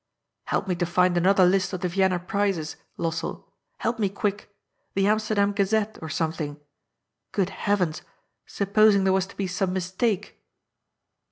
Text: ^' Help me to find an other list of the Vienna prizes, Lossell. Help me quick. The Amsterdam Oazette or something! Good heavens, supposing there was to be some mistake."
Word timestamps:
^' 0.01 0.03
Help 0.45 0.67
me 0.67 0.73
to 0.73 0.85
find 0.87 1.15
an 1.15 1.27
other 1.27 1.45
list 1.45 1.73
of 1.73 1.81
the 1.81 1.87
Vienna 1.87 2.17
prizes, 2.17 2.75
Lossell. 2.97 3.43
Help 3.77 3.99
me 3.99 4.09
quick. 4.09 4.49
The 4.95 5.05
Amsterdam 5.05 5.53
Oazette 5.53 5.99
or 6.01 6.09
something! 6.09 6.59
Good 7.31 7.51
heavens, 7.51 8.01
supposing 8.47 9.03
there 9.03 9.13
was 9.13 9.27
to 9.27 9.37
be 9.37 9.45
some 9.45 9.73
mistake." 9.73 10.41